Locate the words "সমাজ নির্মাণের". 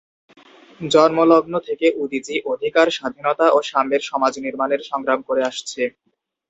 4.09-4.81